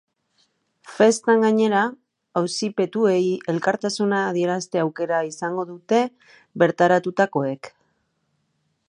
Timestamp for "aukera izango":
4.87-5.67